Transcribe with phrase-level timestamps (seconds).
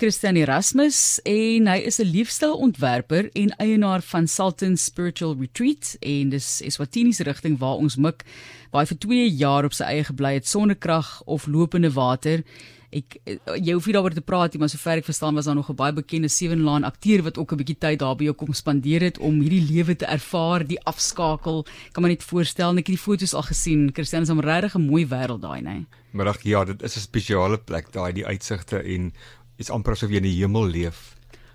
[0.00, 6.62] Christian Erasmus en hy is 'n leefstylontwerper en eienaar van Sultan Spiritual Retreat en dis
[6.64, 8.24] Eswatini se rigting waar ons mik
[8.72, 12.44] hy vir 2 jaar op sy eie gebly het sonder krag of lopende water.
[12.90, 13.20] Ek
[13.60, 15.76] jy hoef nie daaroor te praat nie, maar sover ek verstaan was daar nog 'n
[15.76, 19.02] baie bekende Seven Laan akteur wat ook 'n bietjie tyd daar by jou kom spandeer
[19.02, 21.66] het om hierdie lewe te ervaar, die afskakel.
[21.92, 23.92] Kan my net voorstel, ek het die foto's al gesien.
[23.92, 25.86] Christian is 'n regtig mooi wêreld daai, né?
[26.12, 29.12] Middag, ja, dit is 'n spesiale plek daai, die uitsigte en
[29.60, 31.10] is amper asof jy in die hemel leef.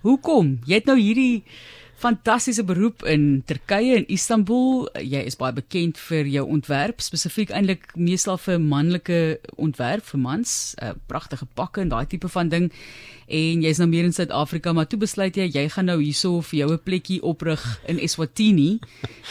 [0.06, 0.60] Hoekom?
[0.66, 1.42] Jy het nou hierdie
[1.96, 4.84] fantastiese beroep in Turkye en Istanbul.
[5.00, 9.20] Jy is baie bekend vir jou ontwerp, spesifiek eintlik meestal vir manlike
[9.56, 10.52] ontwerp vir mans,
[10.84, 12.68] uh, pragtige pakke en daai tipe van ding.
[13.26, 16.58] En jy's nou meer in Suid-Afrika, maar toe besluit jy jy gaan nou hierso vir
[16.60, 18.78] jou 'n plekkie oprig in Eswatini.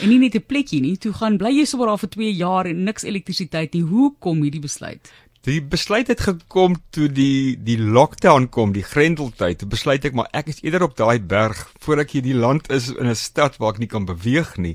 [0.01, 2.65] en nie net 'n plekkie nie, toe gaan bly jy sommer daar vir 2 jaar
[2.65, 3.83] en niks elektrisiteit nie.
[3.83, 5.11] Hoe kom hierdie besluit?
[5.45, 9.59] Die besluit het gekom toe die die lockdown kom, die grendeltyd.
[9.61, 12.71] Toe besluit ek maar ek is eerder op daai berg voor ek hier die land
[12.73, 14.73] is in 'n stad waar ek nie kan beweeg nie.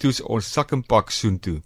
[0.00, 1.60] Toe ons sak en pak soontoe.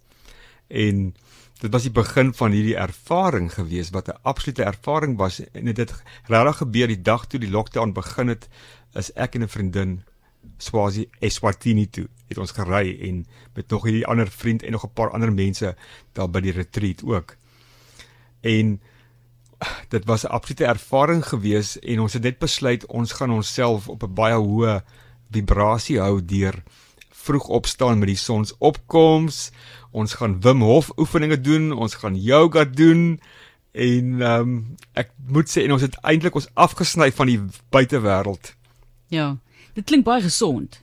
[0.67, 1.15] En
[1.61, 5.77] dit was die begin van hierdie ervaring gewees wat 'n absolute ervaring was en dit
[5.77, 5.95] het
[6.27, 8.49] regtig gebeur die dag toe die lockdown begin het
[8.95, 10.03] is ek en 'n vriendin
[10.59, 14.93] Swazi Eswatini toe het ons gery en met nog hierdie ander vriend en nog 'n
[14.93, 15.77] paar ander mense
[16.13, 17.37] daar by die retreat ook
[18.41, 18.81] en
[19.89, 24.03] dit was 'n absolute ervaring gewees en ons het net besluit ons gaan onsself op
[24.03, 24.83] 'n baie hoë
[25.31, 26.63] vibrasie hou deur
[27.11, 29.51] vroeg opstaan met die sonsopkoms.
[29.91, 33.21] Ons gaan Wim Hof oefeninge doen, ons gaan yoga doen
[33.73, 38.55] en ehm um, ek moet sê en ons het eintlik ons afgesny van die buitewêreld.
[39.09, 39.37] Ja,
[39.75, 40.81] dit klink baie gesond.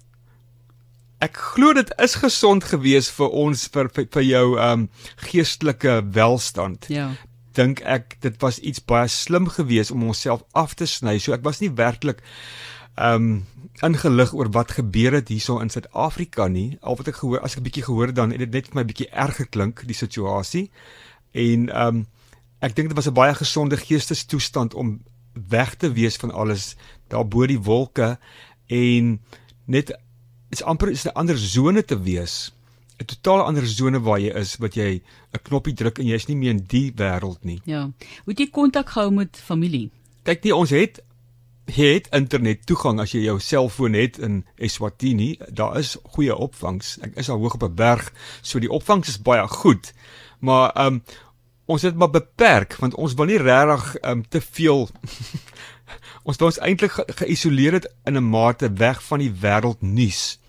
[1.20, 6.04] Ek glo dit is gesond geweest vir ons vir vir, vir jou ehm um, geestelike
[6.12, 6.86] welstand.
[6.88, 7.12] Ja
[7.58, 11.18] dink ek dit was iets baie slim geweest om onsself af te sny.
[11.20, 12.24] So ek was nie werklik
[12.98, 13.46] ehm um,
[13.86, 16.78] ingelig oor wat gebeur het hierso in Suid-Afrika nie.
[16.82, 18.86] Al wat ek gehoor as ek 'n bietjie gehoor dan het dit net vir my
[18.86, 20.72] bietjie erg geklink die situasie.
[21.34, 22.06] En ehm um,
[22.60, 25.02] ek dink dit was 'n baie gesonde geestestoestand om
[25.50, 26.76] weg te wees van alles
[27.08, 28.18] daar bo die wolke
[28.68, 29.22] en
[29.66, 29.94] net
[30.50, 32.52] is amper is 'n ander sone te wees
[32.98, 35.02] 'n totaal ander sone waar jy is wat jy
[35.34, 37.62] 'n knoppie druk en jy's nie meer in die wêreld nie.
[37.66, 37.82] Ja.
[38.24, 39.92] Hoe het jy kontak gehou met familie?
[40.24, 41.04] Kyk nie ons het
[41.68, 45.38] het internet toegang as jy jou selfoon het in Eswatini.
[45.52, 46.98] Daar is goeie opvangs.
[47.02, 49.94] Ek is al hoog op 'n berg, so die opvangs is baie goed.
[50.40, 51.04] Maar ehm um,
[51.68, 54.88] ons het maar beperk want ons wil nie regtig ehm um, te veel
[56.28, 60.40] ons wou ons eintlik geïsoleer het in 'n mate weg van die wêreld nuus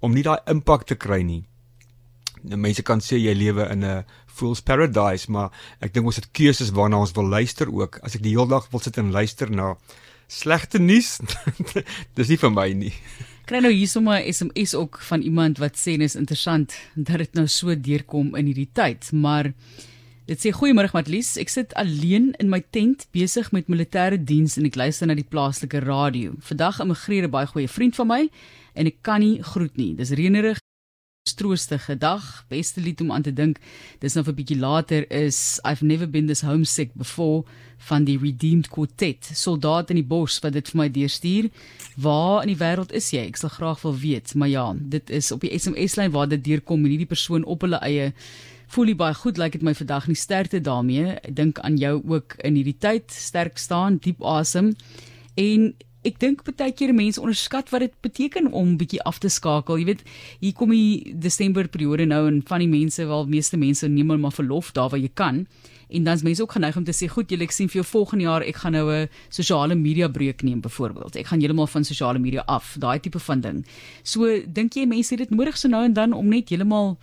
[0.00, 1.44] om nie daai impak te kry nie
[2.48, 6.32] nou mense kan sê jy lewe in 'n fool's paradise, maar ek dink ons het
[6.32, 7.98] keuses waarna ons wil luister ook.
[8.02, 9.76] As ek die hele dag wil sit en luister na
[10.28, 11.20] slegte nuus,
[12.16, 12.92] dis nie vir my nie.
[13.46, 17.34] Kry nou hier sommer 'n SMS ook van iemand wat sê dis interessant dat dit
[17.34, 19.52] nou so deurkom in hierdie tyd, maar
[20.26, 24.66] dit sê goeiemôre Matlies, ek sit alleen in my tent besig met militêre diens en
[24.66, 26.34] ek luister na die plaaslike radio.
[26.40, 28.28] Vandag immigreer 'n baie goeie vriend van my
[28.74, 29.94] en ek kan nie groet nie.
[29.94, 30.58] Dis reënerig
[31.34, 32.44] troostige dag.
[32.48, 33.58] Beste lied om aan te dink.
[33.98, 37.44] Dis nou 'n bietjie later is I've never been this homesick before
[37.78, 39.30] van die Redeemed Quartet.
[39.32, 41.50] Soldaat in die bos wat dit vir my deurstuur.
[41.96, 43.26] Waar in die wêreld is jy?
[43.26, 44.34] Ek sal graag wil weet.
[44.34, 47.80] Maar ja, dit is op die SMS-lyn waar dit deurkom en hierdie persoon op hulle
[47.82, 48.12] eie
[48.66, 51.18] voel baie goed lyk like dit my vandag nie sterkte daarmee.
[51.22, 53.10] Ek dink aan jou ook in hierdie tyd.
[53.12, 54.74] Sterk staan, diep asem.
[55.36, 55.74] En
[56.06, 59.80] ek dink baie keer mense onderskat wat dit beteken om bietjie af te skakel.
[59.80, 60.04] Jy weet,
[60.40, 64.34] hier kom die Desember periode nou en van die mense, wel meeste mense neem maar
[64.34, 65.46] verlof daar waar jy kan.
[65.86, 68.24] En dan's mense ook geneig om te sê, "Goed, julle ek sien vir jou volgende
[68.24, 71.16] jaar ek gaan nou 'n sosiale media breek neem byvoorbeeld.
[71.16, 73.66] Ek gaan heeltemal van sosiale media af, daai tipe van ding."
[74.02, 76.98] So, dink jy mense het dit nodig so nou en dan om net heeltemal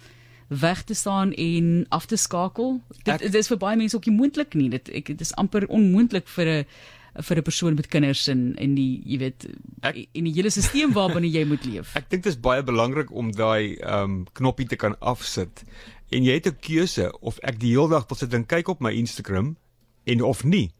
[0.47, 2.81] weg te staan en af te skakel?
[3.03, 4.69] Dit, dit is vir baie mense ook nie moontlik nie.
[4.69, 6.66] Dit ek dit is amper onmoontlik vir 'n
[7.13, 9.45] vir 'n persoon met kinders en in die jy weet
[9.81, 11.94] ek, in die hele stelsel waarbinne jy moet leef.
[12.00, 15.63] Ek dink dit is baie belangrik om daai ehm um, knoppie te kan afsit.
[16.10, 18.81] En jy het 'n keuse of ek die hele dag wil sit en kyk op
[18.81, 19.57] my Instagram
[20.06, 20.74] en of nie.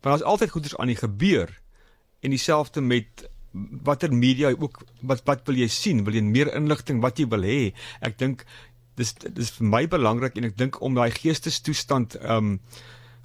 [0.00, 1.48] Want daar's altyd goeders aan die gebeur.
[2.20, 3.28] En dieselfde met
[3.82, 6.04] watter media ook wat wat wil jy sien?
[6.04, 7.72] Wil jy meer inligting wat jy wil hê?
[8.00, 8.44] Ek dink
[8.96, 12.60] dis dis vir my belangrik en ek dink om daai geestestoestand ehm um,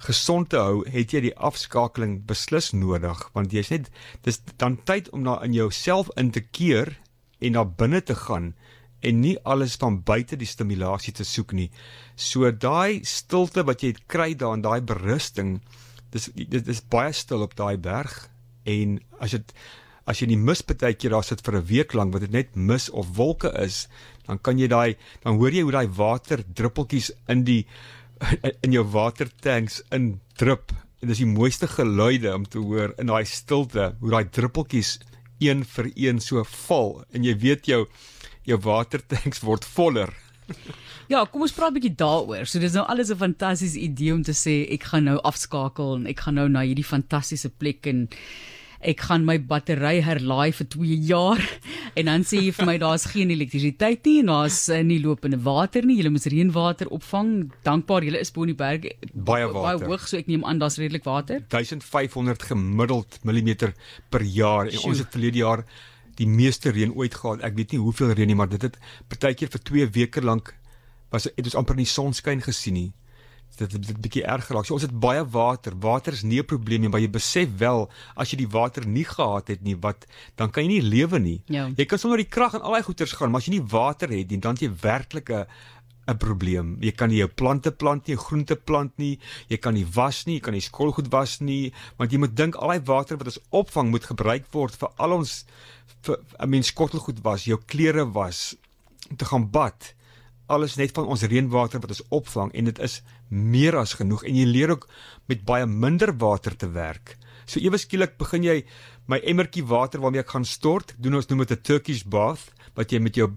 [0.00, 3.90] gesond te hou, het jy die afskakeling beslis nodig want jy's net
[4.24, 6.96] dis dan tyd om na in jouself in te keer
[7.40, 8.54] en na binne te gaan
[9.00, 11.70] en nie alles van buite die stimulasie te soek nie.
[12.16, 15.60] So daai stilte wat jy kry daar in daai berusting,
[16.12, 18.28] dis dit is baie stil op daai berg
[18.68, 19.54] En as dit
[20.08, 22.32] as jy in die mis baie keer daar sit vir 'n week lank wat dit
[22.32, 23.88] net mis of wolke is,
[24.26, 27.66] dan kan jy daai dan hoor jy hoe daai water druppeltjies in die
[28.64, 30.72] in jou watertanks in drup.
[31.00, 34.98] En dis die mooiste geluide om te hoor in daai stilte, hoe daai druppeltjies
[35.40, 37.86] een vir een so val en jy weet jou
[38.48, 40.12] jou watertanks word voller.
[41.10, 42.46] Ja, kom ons praat 'n bietjie daaroor.
[42.46, 46.06] So dis nou alles 'n fantastiese idee om te sê ek gaan nou afskakel en
[46.06, 48.08] ek gaan nou na hierdie fantastiese plek en
[48.80, 51.40] ek gaan my battery herlaai vir 2 jaar
[51.98, 55.40] en dan sê jy vir my daar's geen elektrisiteit nie en daar's uh, nie lopende
[55.44, 55.98] water nie.
[56.00, 57.50] Jy moet reënwater opvang.
[57.66, 59.60] Dankbaar jy is bo in die berg baie water.
[59.60, 61.42] Baie hoog, so ek neem aan daar's redelik water.
[61.52, 63.74] 1500 gemiddeld millimeter
[64.08, 64.92] per jaar en Sjoe.
[64.92, 65.64] ons het verlede jaar
[66.20, 67.44] die meeste reën ooit gehad.
[67.44, 68.80] Ek weet nie hoeveel reën nie, maar dit het
[69.12, 70.54] partykeer vir 2 weke lank
[71.10, 72.90] was dit ons amper nie sonskyn gesien nie
[73.56, 74.66] dit dit, dit bietjie erg geraak.
[74.66, 75.74] So ons het baie water.
[75.80, 79.04] Water is nie 'n probleem nie, maar jy besef wel as jy die water nie
[79.04, 80.06] gehad het nie, wat
[80.36, 81.42] dan kan jy nie lewe nie.
[81.46, 81.70] Ja.
[81.76, 84.08] Jy kan sonder die krag en al daai goeters gaan, maar as jy nie water
[84.08, 85.46] het nie, dan het jy werklik 'n
[86.08, 86.76] 'n probleem.
[86.80, 89.18] Jy kan nie jou plante plant nie, groente plant nie,
[89.48, 92.56] jy kan nie was nie, jy kan nie skoolgoed was nie, want jy moet dink
[92.56, 95.44] al daai water wat ons opvang moet gebruik word vir al ons
[96.02, 98.56] vir 'n mens skottelgoed was, jou klere was,
[99.16, 99.94] te gaan bad
[100.50, 104.36] alles net van ons reënwater wat ons opvang en dit is meer as genoeg en
[104.36, 104.88] jy leer ook
[105.30, 107.16] met baie minder water te werk.
[107.46, 108.56] So ewe skielik begin jy
[109.10, 112.92] my emmertjie water waarmee ek gaan stort, doen ons noem dit 'n Turkish bath wat
[112.92, 113.30] jy met jou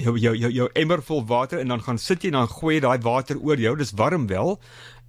[0.00, 2.74] jou jou jou, jou emmer vol water en dan gaan sit jy en dan gooi
[2.76, 3.76] jy daai water oor jou.
[3.76, 4.58] Dis warm wel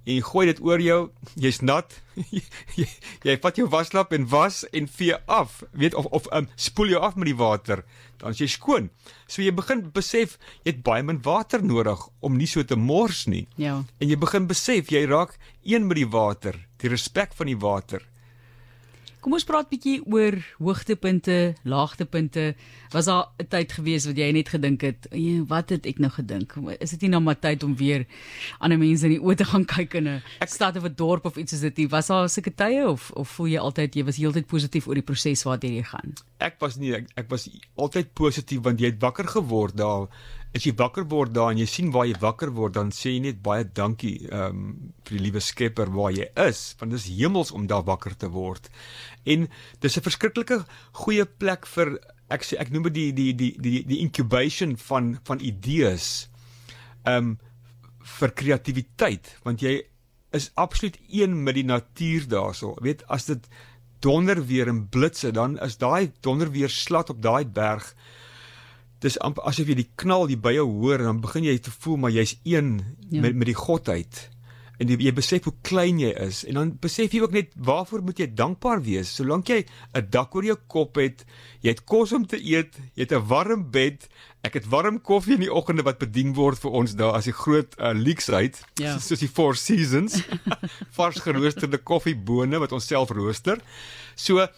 [0.04, 1.00] en jy gooi dit oor jou,
[1.38, 1.94] jy's nat.
[2.78, 2.86] jy,
[3.24, 5.62] jy vat jou waslap en was en vee af.
[5.72, 7.84] Weet of of um, spoel jou af met die water,
[8.20, 8.90] dan is jy skoon.
[9.26, 13.26] So jy begin besef jy het baie min water nodig om nie so te mors
[13.30, 13.46] nie.
[13.56, 13.80] Ja.
[13.98, 18.02] En jy begin besef jy raak een met die water, die respek van die water.
[19.22, 22.56] Kom ons praat bietjie oor hoogtepunte, laagtepunte.
[22.90, 25.06] Was daar 'n tyd gewees wat jy net gedink het,
[25.46, 26.56] "Wat het ek nou gedink?
[26.80, 28.04] Is dit nie nou maar tyd om weer
[28.58, 31.36] ander mense in die oë te gaan kyk in 'n stad of 'n dorp of
[31.36, 31.88] iets is dit nie?
[31.88, 35.02] Was daar sulke tye of of voel jy altyd jy was heeltyd positief oor die
[35.02, 39.00] proses waartoe jy gaan?" Ek was nie ek, ek was altyd positief want jy het
[39.00, 40.08] wakker geword daar
[40.52, 43.22] as jy wakker word daar en jy sien waar jy wakker word dan sê jy
[43.26, 44.64] net baie dankie ehm um,
[45.06, 48.28] vir die liewe Skepper waar jy is want dit is hemels om daar wakker te
[48.32, 48.68] word.
[49.24, 49.48] En
[49.80, 50.64] dis 'n verskriklike
[51.04, 51.98] goeie plek vir
[52.30, 56.28] ek sê ek noem dit die die die die die incubation van van idees.
[57.04, 57.38] Ehm um,
[58.02, 59.80] vir kreatiwiteit want jy
[60.32, 62.76] is absoluut een met die natuur daarso.
[62.80, 63.48] Weet as dit
[64.00, 67.94] donder weer en blitse dan is daai donder weer slat op daai berg
[69.02, 71.98] dis asof jy die knal die by jou hoor en dan begin jy te voel
[72.04, 72.78] maar jy's een
[73.10, 73.20] ja.
[73.20, 74.28] met met die godheid
[74.82, 78.02] en die, jy besef hoe klein jy is en dan besef jy ook net waarvoor
[78.06, 79.62] moet jy dankbaar wees solank jy
[79.94, 81.24] 'n dak oor jou kop het
[81.62, 84.08] jy het kos om te eet jy het 'n warm bed
[84.42, 87.36] ek het warm koffie in die oggende wat bedien word vir ons daar as die
[87.36, 88.98] groot uh, leeks uit ja.
[89.06, 90.22] soos die four seasons
[90.98, 93.60] vars geroosterde koffiebone wat ons self rooster
[94.16, 94.48] so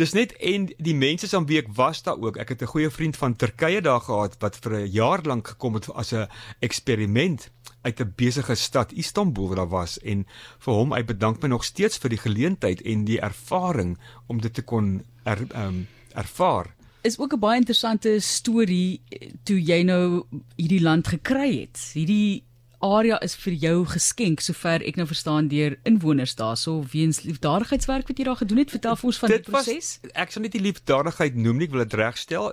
[0.00, 2.38] Dis net en die mense aan wie ek was daar ook.
[2.40, 5.74] Ek het 'n goeie vriend van Turkye daar gehad wat vir 'n jaar lank gekom
[5.74, 6.28] het as 'n
[6.60, 7.50] eksperiment
[7.82, 10.26] uit 'n besige stad Istanbul wat daar was en
[10.58, 14.54] vir hom hy bedank my nog steeds vir die geleentheid en die ervaring om dit
[14.54, 16.74] te kon er, um, ervaar.
[17.02, 19.02] Is ook 'n baie interessante storie
[19.44, 20.24] toe jy nou
[20.56, 21.90] hierdie land gekry het.
[21.92, 22.44] Hierdie
[22.82, 28.18] area is vir jou geskenk sover ek nou verstaan deur inwoners daarso weens liefdadigheidswerk wat
[28.18, 29.92] jy daar gedoen het vertel vir ons van dit die proses.
[30.14, 32.50] ek sal net die liefdadigheid noem nie ek wil dit regstel.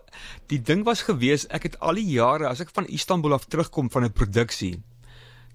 [0.54, 3.90] Die ding was gewees ek het al die jare as ek van Istanbul af terugkom
[3.90, 4.78] van 'n produksie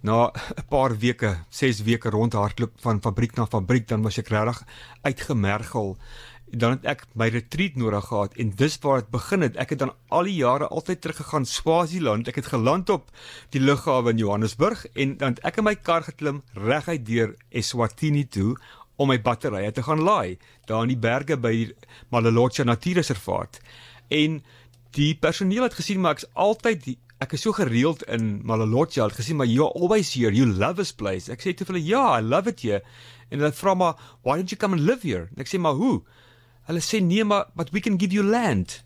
[0.04, 4.62] na 'n paar weke 6 weke rondhardloop van fabriek na fabriek dan was ek regtig
[5.02, 5.96] uitgemergel
[6.56, 9.56] dan het ek my retreat nodig gehad en dis waar dit begin het.
[9.60, 12.28] Ek het dan al die jare altyd teruggegaan Swaziland.
[12.28, 13.10] Ek het geland op
[13.54, 18.26] die lughawe in Johannesburg en dan het ek in my kar geklim reguit deur Eswatini
[18.28, 18.54] toe
[18.96, 21.72] om my batterye te gaan laai daar in die berge by
[22.14, 23.58] Malolocha Natuurreservaat.
[24.08, 24.42] En
[24.94, 29.18] die personeel het gesien maar ek's altyd die, ek is so gereeld in Malolocha het
[29.18, 31.30] gesien maar you always here you love this place.
[31.32, 32.84] Ek sê te hulle ja, I love it here.
[33.30, 35.28] En hulle vra maar why don't you come and live here?
[35.34, 36.02] En ek sê maar hoe?
[36.68, 38.82] Hulle sê nee maar but we can give you land.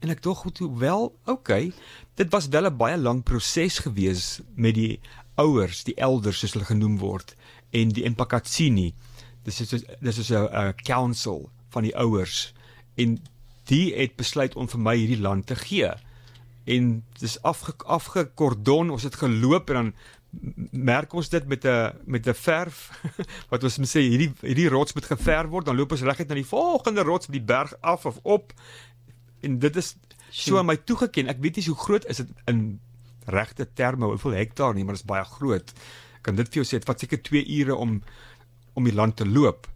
[0.00, 1.72] En ek dink goed wel, okay.
[2.14, 5.00] Dit was wel 'n baie lang proses gewees met die
[5.34, 7.34] ouers, die elders soos hulle genoem word
[7.70, 8.94] en die Empakatsini.
[9.42, 12.52] Dis is dis is 'n council van die ouers
[12.94, 13.18] en
[13.64, 15.92] die het besluit om vir my hierdie land te gee.
[16.64, 19.92] En dis afge afgekordon, ons het geloop en dan
[20.70, 22.90] merk ons dit met 'n met 'n verf
[23.50, 26.34] wat ons moet sê hierdie hierdie rots moet geverf word dan loop ons reguit na
[26.34, 28.52] die volgende rots op die berg af of op.
[29.40, 29.96] En dit is
[30.30, 31.28] so aan my toegeken.
[31.28, 32.80] Ek weet nie hoe groot is dit in
[33.24, 35.72] regte terme hoeveel hektaar nie maar dit is baie groot.
[36.20, 38.02] Kan dit vir jou sê dit vat seker 2 ure om
[38.74, 39.66] om die land te loop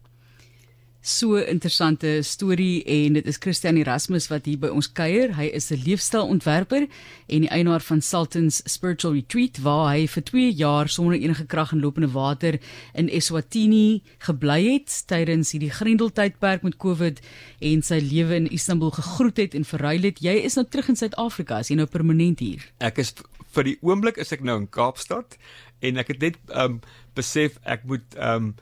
[1.03, 5.35] so interessante storie en dit is Christian Erasmus wat hier by ons kuier.
[5.35, 6.87] Hy is 'n leefstylontwerper
[7.27, 11.73] en die eienaar van Sultan's Spiritual Retreat waar hy vir 2 jaar sonder enige krag
[11.73, 12.61] en lopende water
[12.95, 17.21] in Eswatini gebly het tydens hierdie grendeltydperk met COVID
[17.61, 20.23] en sy lewe in Istanbul gegroet het en verruil het.
[20.23, 22.63] Jy is nou terug in Suid-Afrika, is jy nou permanent hier?
[22.79, 23.15] Ek is
[23.53, 25.37] vir die oomblik is ek nou in Kaapstad
[25.83, 26.81] en ek het net um
[27.15, 28.55] besef ek moet um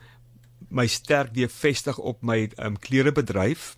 [0.69, 3.75] my sterk weer vestig op my um klerebedryf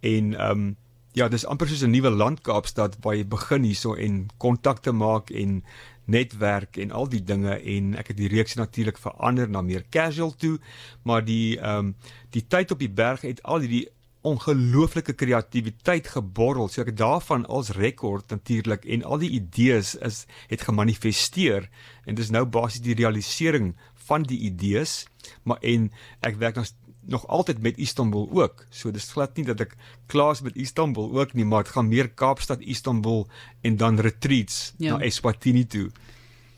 [0.00, 0.76] en um
[1.12, 5.30] ja, dis amper soos 'n nuwe land Kaapstad waar jy begin hierso en kontakte maak
[5.30, 5.64] en
[6.04, 10.32] netwerk en al die dinge en ek het die reeks natuurlik verander na meer casual
[10.36, 10.58] toe,
[11.02, 11.94] maar die um
[12.30, 13.88] die tyd op die berg het al hierdie
[14.22, 16.68] ongelooflike kreatiwiteit geborrel.
[16.70, 21.68] So ek het daarvan als rekord natuurlik en al die idees is het gemanifesteer
[22.06, 23.74] en dis nou basies die realisering
[24.04, 25.06] van die idees
[25.42, 25.90] maar en
[26.20, 26.70] ek werk nog
[27.02, 28.66] nog altyd met Istanbul ook.
[28.70, 29.74] So dis glad nie dat ek
[30.06, 33.26] klaar is met Istanbul ook nie, maar dit gaan meer Kaapstad, Istanbul
[33.60, 34.96] en dan retreats ja.
[34.96, 35.90] na Eswatini toe.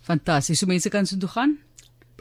[0.05, 0.61] Fantasties.
[0.61, 1.59] So mense kan so toe gaan?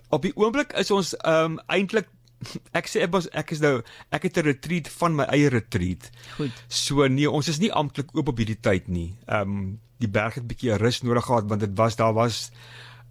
[0.09, 2.07] Op die oomblik is ons ehm um, eintlik
[2.79, 6.09] ek sê ek was ek is nou ek het 'n retreat van my eie retreat.
[6.37, 6.51] Goed.
[6.67, 9.15] So nee, ons is nie amptelik oop op hierdie tyd nie.
[9.27, 12.51] Ehm um, die berg het 'n bietjie rus nodig gehad want dit was daar was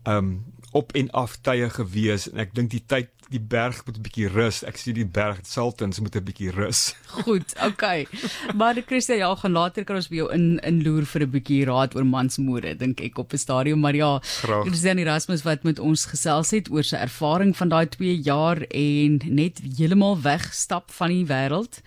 [0.05, 3.97] ehm um, op en af tye gewees en ek dink die tyd die berg moet
[3.97, 4.63] 'n bietjie rus.
[4.69, 6.95] Ek sien die berg Sultans moet 'n bietjie rus.
[7.25, 8.07] Goed, okay.
[8.55, 11.97] Maar Christa, ja, gaan later kan ons by jou in inloer vir 'n bietjie raad
[11.97, 16.51] oor mansmoere, dink ek op 'n stadium, maar ja, Christian Erasmus wat met ons gesels
[16.51, 21.81] het oor sy ervaring van daai 2 jaar en net heeltemal wegstap van die wêreld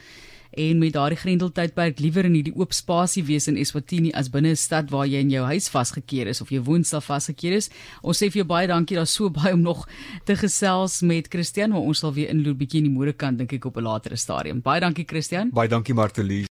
[0.58, 4.56] en met daardie grendeltydperk liewer in hierdie oop spasie wees in Eswatini as binne 'n
[4.56, 7.70] stad waar jy in jou huis vasgekeer is of jou woonstel vasgekeer is.
[8.02, 9.88] Ons sê vir jou baie dankie, daar's so baie om nog
[10.26, 13.66] te gesels met Christian, maar ons sal weer inloer bietjie in die moederkant dink ek
[13.66, 14.62] op 'n latere stadium.
[14.62, 15.50] Baie dankie Christian.
[15.52, 16.44] Baie dankie Martelie.